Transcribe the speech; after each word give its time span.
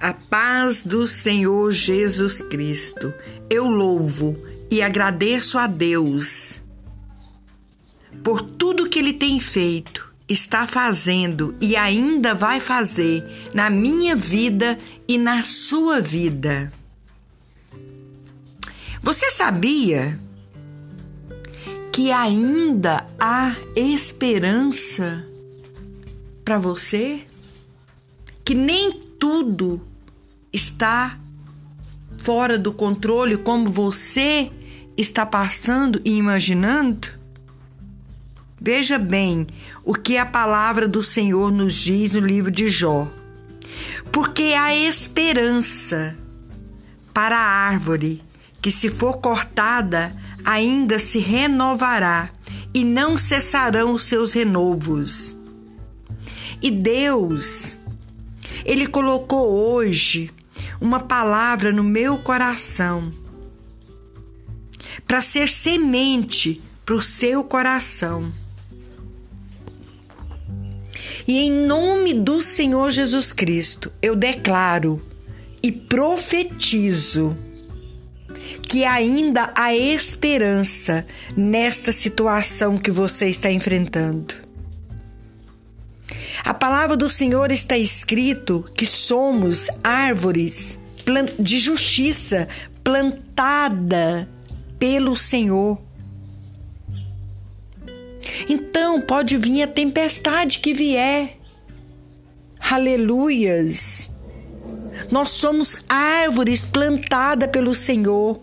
A 0.00 0.12
paz 0.12 0.84
do 0.84 1.06
Senhor 1.06 1.72
Jesus 1.72 2.40
Cristo. 2.42 3.12
Eu 3.50 3.66
louvo 3.66 4.36
e 4.70 4.82
agradeço 4.82 5.58
a 5.58 5.66
Deus 5.66 6.60
por 8.22 8.42
tudo 8.42 8.88
que 8.88 8.98
Ele 8.98 9.12
tem 9.12 9.40
feito, 9.40 10.12
está 10.28 10.66
fazendo 10.66 11.54
e 11.60 11.76
ainda 11.76 12.34
vai 12.34 12.60
fazer 12.60 13.24
na 13.54 13.70
minha 13.70 14.14
vida 14.14 14.78
e 15.06 15.16
na 15.16 15.42
sua 15.42 16.00
vida. 16.00 16.72
Você 19.02 19.30
sabia 19.30 20.20
que 21.92 22.12
ainda 22.12 23.06
há 23.18 23.56
esperança 23.74 25.26
para 26.44 26.58
você? 26.58 27.22
Que 28.44 28.54
nem 28.54 29.07
tudo 29.18 29.80
está 30.52 31.18
fora 32.18 32.58
do 32.58 32.72
controle 32.72 33.36
como 33.36 33.70
você 33.70 34.50
está 34.96 35.24
passando 35.26 36.00
e 36.04 36.16
imaginando? 36.16 37.08
Veja 38.60 38.98
bem 38.98 39.46
o 39.84 39.94
que 39.94 40.16
a 40.16 40.26
palavra 40.26 40.88
do 40.88 41.02
Senhor 41.02 41.52
nos 41.52 41.74
diz 41.74 42.14
no 42.14 42.20
livro 42.20 42.50
de 42.50 42.68
Jó. 42.68 43.08
Porque 44.10 44.54
há 44.58 44.74
esperança 44.74 46.16
para 47.14 47.36
a 47.36 47.68
árvore 47.68 48.22
que, 48.60 48.72
se 48.72 48.88
for 48.90 49.18
cortada, 49.18 50.12
ainda 50.44 50.98
se 50.98 51.18
renovará 51.18 52.30
e 52.74 52.84
não 52.84 53.16
cessarão 53.16 53.92
os 53.94 54.02
seus 54.02 54.32
renovos. 54.32 55.36
E 56.60 56.70
Deus, 56.70 57.78
Ele 58.64 58.86
colocou 58.86 59.48
hoje 59.48 60.30
uma 60.80 61.00
palavra 61.00 61.72
no 61.72 61.82
meu 61.82 62.18
coração 62.18 63.12
para 65.06 65.22
ser 65.22 65.48
semente 65.48 66.60
para 66.84 66.94
o 66.94 67.02
seu 67.02 67.44
coração. 67.44 68.32
E 71.26 71.38
em 71.38 71.50
nome 71.66 72.14
do 72.14 72.40
Senhor 72.40 72.90
Jesus 72.90 73.32
Cristo, 73.32 73.92
eu 74.00 74.16
declaro 74.16 75.02
e 75.62 75.70
profetizo 75.70 77.36
que 78.62 78.84
ainda 78.84 79.52
há 79.54 79.74
esperança 79.74 81.06
nesta 81.36 81.92
situação 81.92 82.78
que 82.78 82.90
você 82.90 83.28
está 83.28 83.50
enfrentando. 83.50 84.47
A 86.44 86.54
palavra 86.54 86.96
do 86.96 87.10
Senhor 87.10 87.50
está 87.50 87.76
escrito 87.76 88.64
que 88.74 88.86
somos 88.86 89.68
árvores 89.82 90.78
de 91.38 91.58
justiça 91.58 92.48
plantada 92.84 94.28
pelo 94.78 95.16
Senhor. 95.16 95.80
Então 98.48 99.00
pode 99.00 99.36
vir 99.36 99.62
a 99.62 99.66
tempestade 99.66 100.60
que 100.60 100.72
vier. 100.72 101.38
Aleluias! 102.70 104.10
Nós 105.10 105.30
somos 105.30 105.78
árvores 105.88 106.64
plantadas 106.64 107.50
pelo 107.50 107.74
Senhor. 107.74 108.40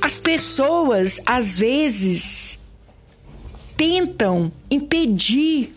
As 0.00 0.18
pessoas, 0.18 1.20
às 1.26 1.58
vezes, 1.58 2.58
tentam 3.76 4.50
impedir 4.70 5.74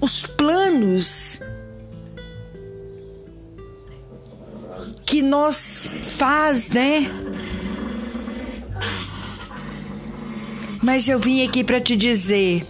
os 0.00 0.26
planos 0.26 1.40
que 5.04 5.22
nós 5.22 5.88
faz, 6.02 6.70
né? 6.70 7.10
Mas 10.82 11.08
eu 11.08 11.18
vim 11.18 11.44
aqui 11.44 11.64
para 11.64 11.80
te 11.80 11.96
dizer 11.96 12.64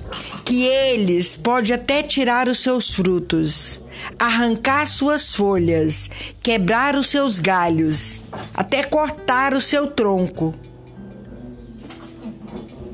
que 0.44 0.64
eles 0.64 1.36
podem 1.36 1.74
até 1.74 2.02
tirar 2.02 2.48
os 2.48 2.60
seus 2.60 2.94
frutos, 2.94 3.80
arrancar 4.18 4.86
suas 4.86 5.34
folhas, 5.34 6.08
quebrar 6.42 6.94
os 6.94 7.08
seus 7.08 7.40
galhos, 7.40 8.20
até 8.54 8.84
cortar 8.84 9.54
o 9.54 9.60
seu 9.60 9.88
tronco. 9.88 10.54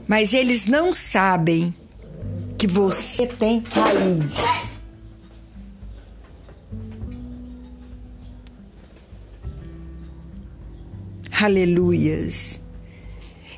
Mas 0.08 0.32
eles 0.32 0.66
não 0.66 0.94
sabem 0.94 1.74
que 2.62 2.66
você 2.68 3.26
tem 3.26 3.60
raiz. 3.72 4.70
Aleluias 11.40 12.60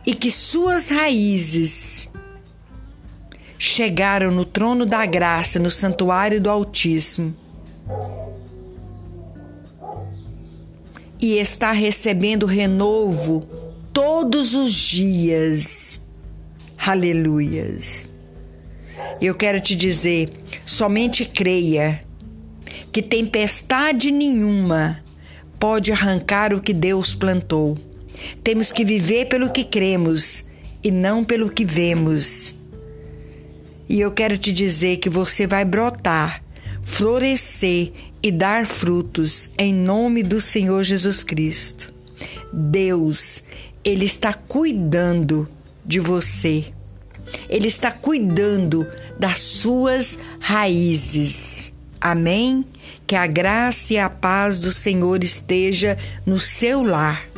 e 0.07 0.15
que 0.15 0.31
suas 0.31 0.89
raízes 0.89 2.09
chegaram 3.59 4.31
no 4.31 4.43
trono 4.43 4.87
da 4.87 5.05
graça, 5.05 5.59
no 5.59 5.71
santuário 5.71 6.41
do 6.41 6.49
Altíssimo. 6.49 7.37
E 11.21 11.35
está 11.37 11.73
recebendo 11.73 12.47
renovo 12.47 13.41
todos 13.93 14.55
os 14.55 14.73
dias. 14.73 16.01
Aleluias. 16.79 18.14
Eu 19.21 19.35
quero 19.35 19.61
te 19.61 19.75
dizer, 19.75 20.31
somente 20.67 21.25
creia 21.25 22.05
que 22.93 23.03
tempestade 23.03 24.11
nenhuma 24.11 25.03
pode 25.59 25.93
arrancar 25.93 26.53
o 26.53 26.61
que 26.61 26.73
Deus 26.73 27.15
plantou. 27.15 27.77
Temos 28.43 28.71
que 28.71 28.85
viver 28.85 29.27
pelo 29.27 29.51
que 29.51 29.65
cremos 29.65 30.45
e 30.83 30.91
não 30.91 31.25
pelo 31.25 31.51
que 31.51 31.65
vemos. 31.65 32.55
E 33.89 34.01
eu 34.01 34.13
quero 34.13 34.37
te 34.37 34.53
dizer 34.53 34.99
que 34.99 35.09
você 35.09 35.47
vai 35.47 35.65
brotar, 35.65 36.43
florescer 36.83 37.93
e 38.23 38.31
dar 38.31 38.67
frutos 38.67 39.51
em 39.59 39.73
nome 39.73 40.23
do 40.23 40.41
Senhor 40.41 40.83
Jesus 40.83 41.23
Cristo. 41.23 41.93
Deus, 42.53 43.43
Ele 43.85 44.05
está 44.05 44.33
cuidando 44.33 45.49
de 45.85 46.01
você. 46.01 46.67
Ele 47.49 47.69
está 47.69 47.91
cuidando 47.91 48.87
das 49.19 49.41
suas 49.41 50.19
raízes. 50.41 51.73
Amém? 52.01 52.65
Que 53.07 53.17
a 53.17 53.27
graça 53.27 53.95
e 53.95 53.99
a 53.99 54.11
paz 54.11 54.59
do 54.59 54.73
Senhor 54.73 55.23
esteja 55.23 55.97
no 56.27 56.39
seu 56.39 56.83
lar 56.83 57.34